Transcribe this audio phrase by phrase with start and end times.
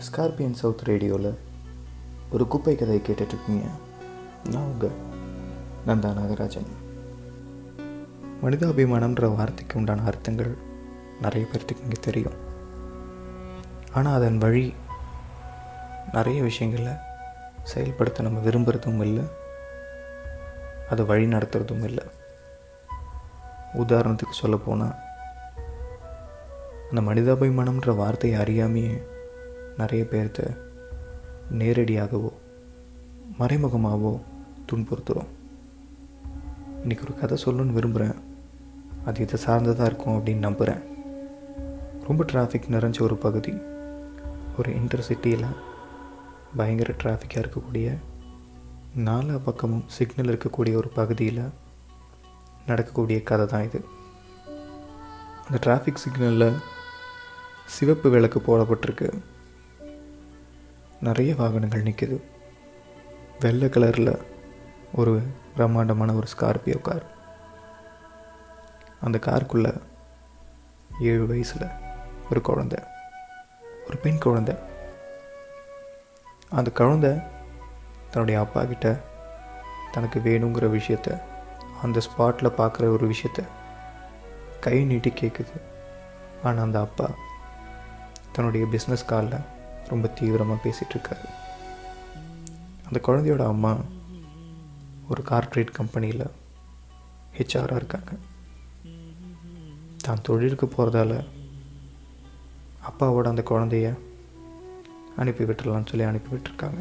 [0.00, 1.38] Scorpion south ரேடியோவில்
[2.30, 3.68] ஒரு குப்பை கதையை கேட்டுட்ருக்கீங்க.
[4.50, 4.90] நான் உங்கள்
[5.86, 6.66] நந்தா நாகராஜன்.
[8.44, 10.56] மனிதாபிமானம்ன்ற வார்த்தைக்கு உண்டான அர்த்தங்கள்
[11.22, 12.32] நிறைய பேர்த்துக்கு இங்கே தெரியும்.
[13.92, 14.74] ஆனால் அதன் வழி
[16.12, 16.92] நிறைய விஷயங்களை
[17.62, 19.24] செயல்படுத்த நம்ம விரும்புகிறதும் இல்லை.
[20.90, 22.04] அதை வழி நடத்துகிறதும் இல்லை.
[23.74, 24.94] உதாரணத்துக்கு சொல்லப்போனால்
[26.94, 29.09] அந்த மனிதாபிமானம்ன்ற வார்த்தையை அறியாமையே
[29.80, 30.40] நிறைய பேர்த்த
[31.58, 32.30] நேரடியாகவோ
[33.38, 34.20] மறைமுகமாகவோ
[34.70, 35.30] துன்புறுத்துகிறோம்
[36.84, 38.16] இன்றைக்கி ஒரு கதை சொல்லணும்னு விரும்புகிறேன்
[39.04, 40.82] அது இதை சார்ந்ததாக இருக்கும் அப்படின்னு நம்புகிறேன்
[42.06, 43.54] ரொம்ப டிராஃபிக் நிறைஞ்ச ஒரு பகுதி.
[44.58, 45.46] ஒரு இன்டர்சிட்டியில்
[46.56, 47.96] பயங்கர டிராஃபிக்காக இருக்கக்கூடிய
[48.96, 51.42] நாலா பக்கமும் சிக்னல் இருக்கக்கூடிய ஒரு பகுதியில்
[52.66, 53.84] நடக்கக்கூடிய கதை தான் இது.
[55.50, 56.56] அந்த டிராஃபிக் சிக்னலில்
[57.66, 59.10] சிவப்பு விளக்கு போடப்பட்டிருக்கு.
[61.00, 62.22] நிறைய வாகனங்கள் நிற்கிது
[63.40, 64.22] வெள்ளை கலரில்
[64.92, 65.22] ஒரு
[65.54, 67.04] பிரம்மாண்டமான ஒரு ஸ்கார்பியோ கார்
[69.00, 69.80] அந்த காருக்குள்ளே
[71.00, 71.66] ஏழு வயசில்
[72.30, 72.84] ஒரு குழந்த
[73.88, 74.58] ஒரு பெண் குழந்த.
[76.48, 77.24] அந்த குழந்த
[78.10, 79.00] தன்னுடைய அப்பா கிட்ட
[79.92, 81.20] தனக்கு வேணுங்கிற விஷயத்த
[81.82, 83.44] அந்த ஸ்பாட்டில் பார்க்குற ஒரு விஷயத்த
[84.60, 85.60] கை நீட்டி கேட்குது
[86.42, 87.10] ஆனால் அந்த அப்பா
[88.32, 89.58] தன்னுடைய பிஸ்னஸ் காலில்
[89.90, 91.28] ரொம்ப தீவிரமாக பேசிகிட்ருக்காரு
[92.86, 93.72] அந்த குழந்தையோட அம்மா
[95.08, 96.24] ஒரு கார்ப்பரேட் கம்பெனியில்
[97.36, 98.12] ஹெச்ஆராக இருக்காங்க.
[100.02, 101.12] தான் தொழிலுக்கு போகிறதால
[102.88, 103.88] அப்பாவோட அந்த குழந்தைய
[105.16, 106.80] அனுப்பி விட்டுறலாம்னு சொல்லி அனுப்பி விட்டுருக்காங்க.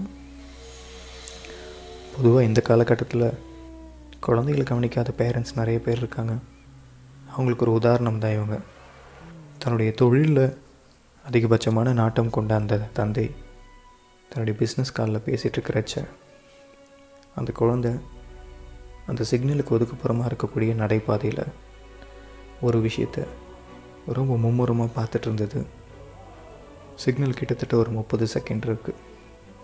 [2.15, 3.27] பொதுவாக இந்த காலகட்டத்தில்
[4.19, 6.33] குழந்தைகளை கவனிக்காத பேரண்ட்ஸ் நிறைய பேர் இருக்காங்க.
[7.31, 8.57] அவங்களுக்கு ஒரு உதாரணம் தான் இவங்க.
[9.57, 10.43] தன்னுடைய தொழிலில்
[11.25, 13.31] அதிகபட்சமான நாட்டம் கொண்ட அந்த தந்தை
[14.29, 16.03] தன்னுடைய பிஸ்னஸ் காலில் பேசிகிட்ருக்கிறச்ச
[17.35, 17.91] அந்த குழந்தை
[19.07, 21.43] அந்த சிக்னலுக்கு ஒதுக்குப்புறமாக இருக்கக்கூடிய நடைபாதையில்
[22.61, 23.27] ஒரு விஷயத்த
[24.07, 25.65] ரொம்ப மும்முரமாக பார்த்துட்டு இருந்தது.
[26.95, 28.95] சிக்னல் கிட்டத்தட்ட ஒரு முப்பது செகண்ட் இருக்குது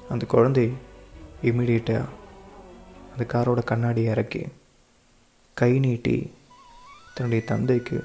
[0.09, 0.73] அந்த குழந்தை
[1.43, 2.05] இமீடியட்டாக
[3.11, 4.47] அந்த காரோட கண்ணாடியை இறக்கி
[5.53, 6.33] கை நீட்டி
[7.13, 8.03] தன்னுடைய தந்தைக்கு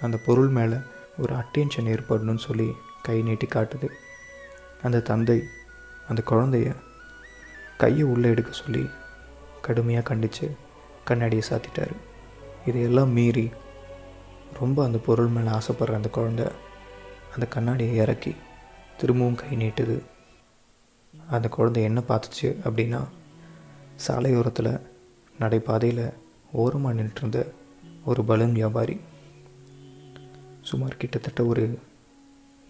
[0.00, 0.76] அந்த பொருள் மேலே
[1.18, 2.72] ஒரு அட்டென்ஷன் ஏற்படணும்னு சொல்லி
[3.08, 3.88] கை நீட்டி காட்டுது.
[4.86, 5.38] அந்த தந்தை
[6.08, 6.68] அந்த குழந்தைய
[7.82, 8.84] கையை உள்ளே எடுக்க சொல்லி
[9.66, 10.46] கடுமையாக கண்டித்து
[11.08, 11.94] கண்ணாடியை சாத்திட்டார்.
[12.68, 13.46] இதையெல்லாம் மீறி
[14.60, 16.42] ரொம்ப அந்த பொருள் மேலே ஆசைப்படுற அந்த குழந்த
[17.34, 18.32] அந்த கண்ணாடியை இறக்கி
[19.00, 19.96] திரும்பவும் கை நீட்டுது.
[21.34, 23.00] அந்த குழந்தை என்ன பார்த்துச்சு அப்படின்னா
[24.06, 24.72] சாலையோரத்தில்
[25.38, 26.04] நடைபாதையில்
[26.52, 27.38] ஓரமாக நின்றுருந்த
[28.04, 28.96] ஒரு பலூன் வியாபாரி
[30.68, 31.64] சுமார் கிட்டத்தட்ட ஒரு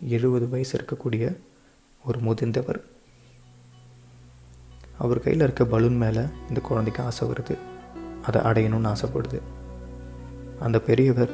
[0.00, 1.36] எழுபது வயசு இருக்கக்கூடிய
[2.04, 2.80] ஒரு முதிர்ந்தவர்.
[4.98, 7.58] அவர் கையில் இருக்க பலூன் மேலே இந்த குழந்தைக்கு ஆசை வருது.
[8.22, 9.40] அதை அடையணும்னு ஆசைப்படுது.
[10.60, 11.30] அந்த பெரியவர்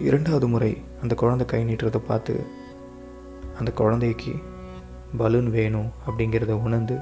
[0.00, 2.44] இரண்டாவது முறை அந்த குழந்தை கை நீட்டுறதை பார்த்து
[3.58, 4.34] அந்த குழந்தைக்கு
[5.16, 6.98] பலூன் வேணும் அப்படிங்கிறத உணர்ந்து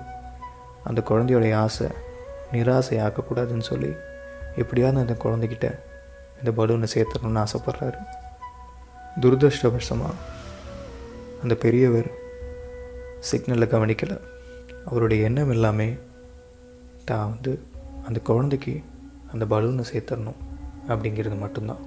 [0.84, 1.86] அந்த குழந்தையோடைய ஆசை
[2.52, 3.92] நிராசை ஆக்கக்கூடாதுன்னு சொல்லி
[4.56, 5.78] எப்படியாவது அந்த குழந்தைகிட்ட
[6.44, 7.96] இந்த பலூனை சேர்த்துடணும்னு ஆசைப்பட்றாரு.
[9.20, 10.14] துரதிருஷ்டவசமாக
[11.44, 12.08] அந்த பெரியவர்
[13.30, 14.16] சிக்னலை கவனிக்கலை.
[14.84, 15.88] அவருடைய எண்ணம் எல்லாமே
[17.04, 17.52] தான் வந்து
[18.06, 18.74] அந்த குழந்தைக்கு
[19.32, 20.40] அந்த பலூனை சேர்த்தரணும்
[20.88, 21.82] அப்படிங்கிறது மட்டும்தான்.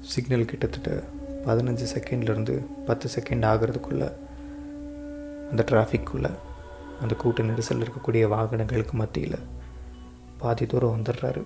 [0.00, 1.02] சிக்னல் கிட்டத்தட்ட
[1.46, 2.54] பதினஞ்சு செகண்ட்லேருந்து
[2.86, 4.08] பத்து செகண்ட் ஆகிறதுக்குள்ளே
[5.50, 6.32] அந்த டிராஃபிக்குள்ளே
[7.00, 9.38] அந்த கூட்ட நெரிசல் இருக்கக்கூடிய வாகனங்களுக்கு மத்தியில்
[10.38, 11.42] பாதி தூரம் வந்துடுறாரு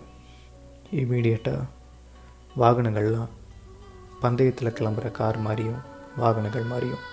[0.92, 1.68] இமீடியட்டாக
[2.58, 3.32] வாகனங்கள்லாம்
[4.20, 5.82] பந்தயத்தில் கிளம்புற கார் மாதிரியும்
[6.16, 7.04] வாகனங்கள் மாதிரியும்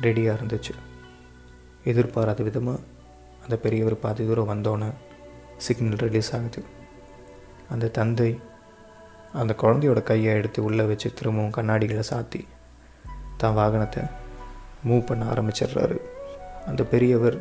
[0.00, 0.74] ரெடியாக இருந்துச்சு.
[1.84, 2.84] எதிர்பாராத விதமாக
[3.44, 4.90] அந்த பெரியவர் பாதி தூரம் வந்தோன்னே
[5.56, 6.60] சிக்னல் ரிலீஸ் ஆகுது.
[7.70, 8.30] அந்த தந்தை
[9.40, 12.40] அந்த குழந்தையோட கையை எடுத்து உள்ளே வச்சு திரும்பவும் கண்ணாடிகளை சாத்தி
[13.36, 14.02] தான் வாகனத்தை
[14.88, 15.96] மூவ் பண்ண ஆரம்பிச்சிடுறாரு.
[16.66, 17.36] அந்த பெரியவர்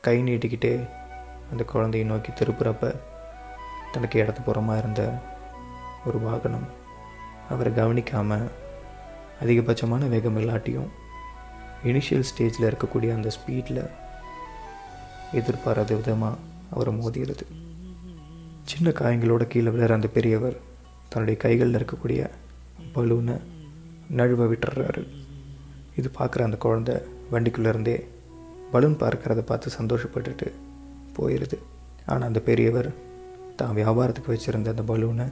[0.00, 0.88] கை நீட்டிக்கிட்டே
[1.50, 2.94] அந்த குழந்தையை நோக்கி திருப்புறப்ப
[3.92, 5.02] தனக்கு இடத்து புறமாக இருந்த
[6.06, 6.66] ஒரு வாகனம்.
[7.48, 8.50] அவரை கவனிக்காமல்
[9.42, 10.90] அதிகபட்சமான வேகம் இல்லாட்டியும்
[11.90, 13.82] இனிஷியல் ஸ்டேஜில் இருக்கக்கூடிய அந்த ஸ்பீடில்
[15.38, 16.40] எதிர்பாராத விதமாக
[16.70, 17.46] அவரை மோதிடுது
[18.70, 20.56] சின்ன காயங்களோட கீழே விழுற அந்த பெரியவர்
[21.08, 22.20] தன்னுடைய கைகளில் இருக்கக்கூடிய
[22.94, 23.36] பலூனை
[24.18, 25.02] நழுவ விட்டுறாரு.
[25.96, 26.92] இது பார்க்குற அந்த குழந்த
[27.32, 27.96] வண்டிக்குள்ளேருந்தே
[28.72, 30.48] பலூன் பார்க்குறத பார்த்து சந்தோஷப்பட்டுட்டு
[31.16, 31.58] போயிடுது
[32.06, 32.90] ஆனால் அந்த பெரியவர்
[33.56, 35.26] தான் வியாபாரத்துக்கு வச்சுருந்த அந்த பலூனை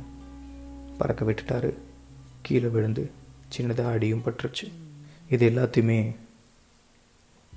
[0.98, 1.70] பறக்க விட்டுட்டாரு.
[2.46, 3.04] கீழே விழுந்து
[3.54, 4.66] சின்னதாக அடியும் பட்டுருச்சு.
[5.34, 6.00] இது எல்லாத்தையுமே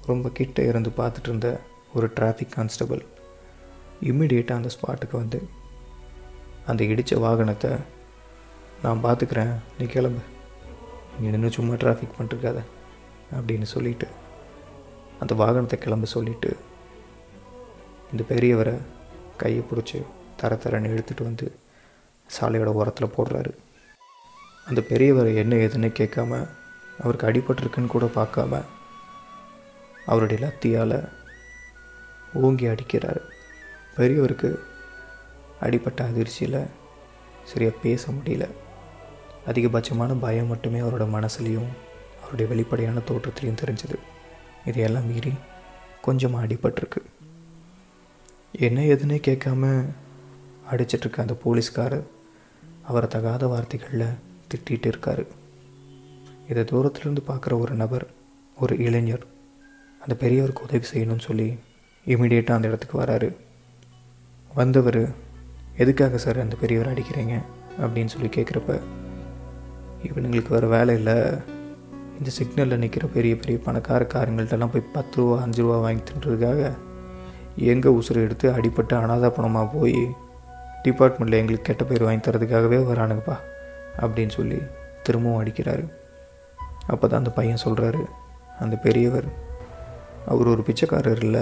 [0.05, 1.59] ரொம்ப கிட்ட இருந்து பார்த்துட்டு இருந்த
[1.93, 3.01] ஒரு டிராஃபிக் கான்ஸ்டபிள்
[4.01, 5.47] இம்மிடியேட்டாக அந்த ஸ்பாட்டுக்கு வந்து
[6.65, 7.71] அந்த இடித்த வாகனத்தை
[8.83, 10.21] நான் பார்த்துக்கிறேன் நீ கிளம்பு.
[11.19, 12.59] நீ இன்னும் சும்மா டிராஃபிக் பண்ணிருக்காத
[13.31, 14.07] அப்படின்னு சொல்லிட்டு
[15.19, 16.55] அந்த வாகனத்தை கிளம்ப சொல்லிவிட்டு
[18.11, 18.77] இந்த பெரியவரை
[19.37, 20.03] கையை பிடிச்சி
[20.35, 21.55] தர தரன்னு எடுத்துகிட்டு வந்து
[22.39, 23.51] சாலையோட ஓரத்தில் போடுறாரு.
[24.65, 26.47] அந்த பெரியவர் என்ன ஏதுன்னு கேட்காம
[26.99, 28.61] அவருக்கு அடிபட்டிருக்குன்னு கூட பார்க்காம
[30.05, 31.09] அவருடைய லத்தியால்
[32.33, 33.21] ஓங்கி அடிக்கிறார்.
[33.97, 34.59] பெரியவருக்கு
[35.59, 36.65] அடிப்பட்ட அதிர்ச்சியில்
[37.43, 38.47] சரியாக பேச முடியல.
[39.45, 41.69] அதிகபட்சமான பயம் மட்டுமே அவரோட மனசுலேயும்
[42.19, 43.95] அவருடைய வெளிப்படையான தோற்றத்திலையும் தெரிஞ்சது.
[44.65, 45.33] இதையெல்லாம் மீறி
[46.01, 47.01] கொஞ்சமாக அடிபட்டிருக்கு.
[48.51, 49.85] என்ன ஏதுன்னே கேட்காம
[50.71, 52.03] அடிச்சிட்ருக்க அந்த போலீஸ்காரர்
[52.81, 54.05] அவரை தகாத வார்த்தைகளில்
[54.49, 55.25] திட்டிகிட்டு இருக்கார்.
[56.49, 58.07] இதை தூரத்துலேருந்து பார்க்குற ஒரு நபர்
[58.57, 59.25] ஒரு இளைஞர்.
[60.07, 61.59] அந்த பெரியவருக்கு உதவி செய்யணும்னு சொல்லி
[62.05, 63.35] இமீடியட்டாக அந்த இடத்துக்கு வராரு.
[64.55, 65.01] வந்தவர்
[65.77, 67.35] எதுக்காக சார் அந்த பெரியவர் அடிக்கிறீங்க?
[67.79, 68.79] அப்படின்னு சொல்லி கேட்குறப்ப
[70.03, 71.13] இவனுங்களுக்கு வேறு வேலை இல்லை.
[72.17, 76.71] இந்த சிக்னலில் நிற்கிற பெரிய பெரிய பணக்கார காரங்கள்ட்டெல்லாம் போய் பத்து ரூபா அஞ்சு ரூபா வாங்கி தின்றதுக்காக
[77.55, 80.07] எங்கள் உசுறு எடுத்து அடிப்பட்டு அனாதா பணமாக போய்
[80.83, 83.37] டிபார்ட்மெண்ட்டில் எங்களுக்கு கெட்ட பேர் வாங்கி தரதுக்காகவே வரானுங்கப்பா
[83.99, 84.59] அப்படின்னு சொல்லி
[85.03, 85.89] திரும்பவும் அடிக்கிறாரு.
[86.87, 88.03] அப்போ தான் அந்த பையன் சொல்கிறாரு
[88.59, 89.51] அந்த பெரியவர்
[90.25, 91.41] அவர் ஒரு பிச்சைக்காரர் இல்லை.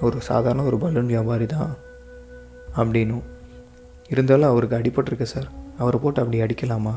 [0.00, 1.74] அவர் சாதாரண ஒரு பலூன் வியாபாரி தான்
[2.76, 3.22] அப்படின்னும்
[4.08, 5.48] இருந்தாலும் அவருக்கு அடிபட்டிருக்கு சார்.
[5.78, 6.92] அவரை போட்டு அப்படி அடிக்கலாமா?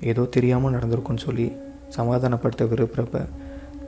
[0.00, 1.52] ஏதோ தெரியாமல் நடந்திருக்குன்னு சொல்லி
[1.96, 3.26] சமாதானப்படுத்த விரும்புகிறப்ப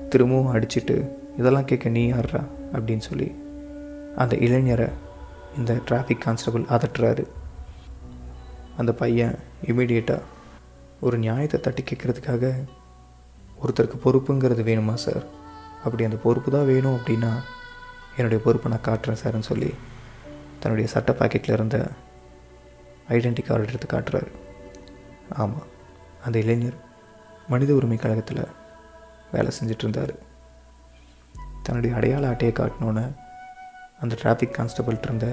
[0.09, 2.45] திரும்பவும் அடிச்சிட்டு இதெல்லாம் கேட்க நீ யார்றா?
[2.73, 3.35] அப்படின்னு சொல்லி
[4.17, 4.91] அந்த இளைஞரை
[5.57, 7.27] இந்த டிராஃபிக் கான்ஸ்டபிள் அதட்டுறாரு.
[8.77, 9.35] அந்த பையன்
[9.67, 10.21] இமீடியட்டாக
[11.01, 12.53] ஒரு நியாயத்தை தட்டி கேட்குறதுக்காக
[13.63, 15.27] ஒருத்தருக்கு பொறுப்புங்கிறது வேணுமா சார்?
[15.85, 17.33] அப்படி அந்த பொறுப்பு தான் வேணும் அப்படின்னா
[18.17, 19.71] என்னுடைய பொறுப்பை நான் காட்டுறேன் சார்னு சொல்லி
[20.61, 21.77] தன்னுடைய சட்ட பாக்கெட்டில் இருந்த
[23.17, 24.31] ஐடென்டி கார்டு எடுத்து காட்டுறாரு.
[25.43, 25.67] ஆமாம்
[26.25, 26.79] அந்த இளைஞர்
[27.49, 28.43] மனித உரிமை கழகத்தில்
[29.33, 30.15] வேலை செஞ்சிட்டு இருந்தார்
[31.63, 33.07] தன்னுடைய அடையாள அட்டையை காட்டினோன்னே
[34.01, 35.29] அந்த டிராஃபிக் கான்ஸ்டபிள்கிட்ட இருந்த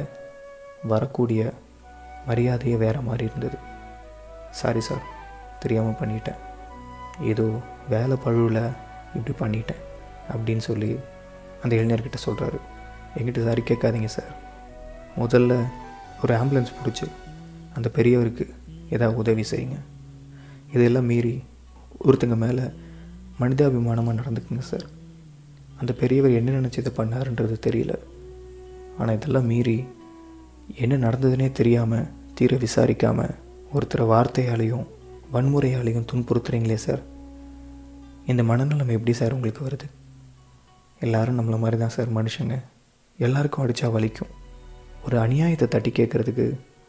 [0.92, 1.54] வரக்கூடிய
[2.28, 3.58] மரியாதையே வேறு மாதிரி இருந்தது.
[4.52, 5.04] சாரி சார்
[5.60, 6.40] தெரியாமல் பண்ணிட்டேன்.
[7.32, 7.46] ஏதோ
[7.90, 8.64] வேலை பழுவில்
[9.18, 9.84] இப்படி பண்ணிட்டேன்.
[10.34, 10.92] அப்படின்னு சொல்லி
[11.64, 12.60] அந்த இளைஞர்கிட்ட சொல்கிறாரு
[13.18, 14.32] எங்கிட்ட சாரி கேட்காதீங்க சார்
[15.22, 15.54] முதல்ல
[16.24, 17.08] ஒரு ஆம்புலன்ஸ் பிடிச்சி
[17.74, 18.46] அந்த பெரியவருக்கு
[18.90, 19.78] ஏதாவது உதவி செய்யுங்க.
[20.74, 21.44] இதெல்லாம் மீறி
[22.06, 22.66] ஒருத்தங்க மேலே
[23.40, 24.86] மனிதாபிமானமாக நடந்துக்குங்க சார்
[25.78, 27.94] அந்த பெரியவர் என்ன நினச்சி இதை பண்ணாருன்றது தெரியல.
[28.98, 29.78] ஆனால் இதெல்லாம் மீறி
[30.76, 33.36] என்ன நடந்ததுனே தெரியாமல் தீர விசாரிக்காமல்
[33.74, 34.86] ஒருத்தரை வார்த்தையாலையும்
[35.34, 37.04] வன்முறையாலையும் துன்புறுத்துறீங்களே சார்
[38.26, 39.88] இந்த மனநலம் எப்படி சார் உங்களுக்கு வருது?
[41.02, 42.56] எல்லாரும் நம்மளை மாதிரி தான் சார் மனுஷங்க.
[43.20, 44.32] எல்லாருக்கும் அடித்தா வலிக்கும்.
[45.06, 46.46] ஒரு அநியாயத்தை தட்டி கேட்குறதுக்கு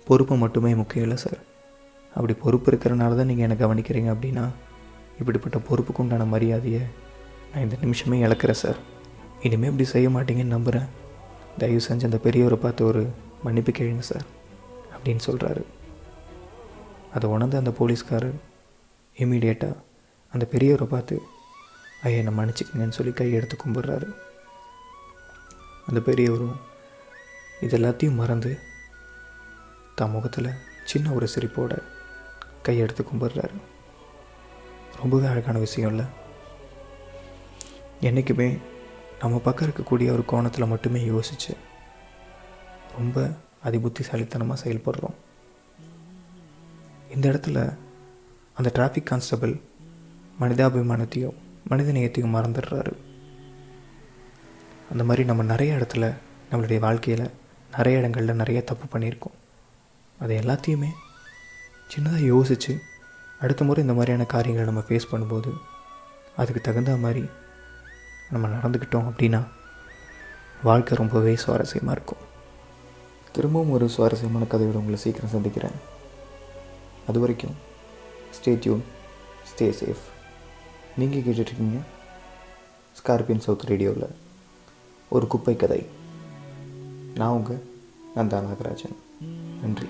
[0.07, 1.41] பொறுப்பு மட்டுமே முக்கியம் இல்லை சார்.
[2.17, 4.45] அப்படி பொறுப்பு இருக்கிறனால தான் நீங்கள் என்னை கவனிக்கிறீங்க அப்படின்னா
[5.21, 6.83] இப்படிப்பட்ட பொறுப்புக்கு உண்டான மரியாதையை
[7.51, 8.79] நான் இந்த நிமிஷமே இழக்கிறேன் சார்.
[9.43, 10.89] இனிமேல் இப்படி செய்ய மாட்டீங்கன்னு நம்புகிறேன்
[11.59, 13.03] தயவு செஞ்சு அந்த பெரியவரை பார்த்து ஒரு
[13.45, 14.27] மன்னிப்பு கேளுங்க சார்
[14.95, 15.63] அப்படின்னு சொல்கிறாரு
[17.15, 18.37] அதை உணர்ந்த அந்த போலீஸ்காரர்
[19.17, 19.77] இமீடியட்டாக
[20.35, 21.17] அந்த பெரியவரை பார்த்து
[22.03, 24.15] ஐயா என்னை மன்னிச்சுக்கங்கன்னு சொல்லி கை எடுத்து கும்பிட்றாரு.
[25.87, 26.61] அந்த பெரியவரும்
[27.61, 28.59] இது எல்லாத்தையும் மறந்து
[29.95, 30.51] தன் முகத்தில்
[30.85, 31.83] சின்ன ஒரு சிரிப்போட
[32.65, 33.55] கையெடுத்து கும்பிட்றாரு.
[35.01, 36.05] ரொம்பவே அழகான விஷயம் இல்லை?
[38.01, 38.59] என்றைக்குமே
[39.21, 41.57] நம்ம பக்கம் இருக்கக்கூடிய ஒரு கோணத்தில் மட்டுமே யோசித்து
[42.99, 43.31] ரொம்ப
[43.65, 45.15] அதிபுத்திசாலித்தனமாக செயல்படுறோம்.
[47.11, 47.77] இந்த இடத்துல
[48.55, 49.61] அந்த டிராஃபிக் கான்ஸ்டபிள்
[50.41, 52.93] மனிதாபிமானத்தையும் மனிதநேயத்தையும் மறந்துடுறாரு.
[54.91, 56.15] அந்த மாதிரி நம்ம நிறைய இடத்துல
[56.51, 57.31] நம்மளுடைய வாழ்க்கையில்
[57.77, 59.37] நிறைய இடங்களில் நிறைய தப்பு பண்ணியிருக்கோம்.
[60.21, 60.91] அது எல்லாத்தையுமே
[61.91, 62.81] சின்னதாக யோசித்து
[63.41, 65.51] அடுத்த முறை இந்த மாதிரியான காரியங்களை நம்ம ஃபேஸ் பண்ணும்போது
[66.37, 67.25] அதுக்கு தகுந்த மாதிரி
[68.31, 69.47] நம்ம நடந்துக்கிட்டோம் அப்படின்னா
[70.63, 72.25] வாழ்க்கை ரொம்பவே சுவாரஸ்யமாக இருக்கும்.
[73.33, 75.77] திரும்பவும் ஒரு சுவாரஸ்யமான கதையோடு உங்களை சீக்கிரம் சந்திக்கிறேன்.
[77.09, 77.57] அது வரைக்கும்
[78.37, 78.85] ஸ்டே டியூன்
[79.51, 80.05] ஸ்டே சேஃப்
[80.99, 81.79] நீங்கள் கேட்டுட்ருக்கீங்க
[82.99, 84.15] ஸ்கார்பியன் சவுத் ரேடியோவில்
[85.09, 85.87] ஒரு குப்பை கதை
[87.15, 87.63] நான் உங்கள்
[88.17, 88.97] நந்தா நாகராஜன்.
[89.63, 89.87] நன்றி.